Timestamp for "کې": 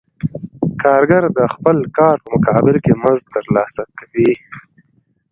2.83-2.93